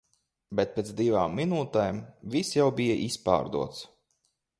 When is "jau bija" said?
2.59-2.97